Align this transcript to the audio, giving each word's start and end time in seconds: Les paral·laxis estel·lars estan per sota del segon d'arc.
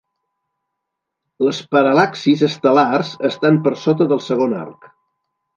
Les 1.49 1.59
paral·laxis 1.75 2.43
estel·lars 2.49 3.13
estan 3.33 3.63
per 3.69 3.77
sota 3.87 4.11
del 4.15 4.25
segon 4.31 4.57
d'arc. 4.57 4.93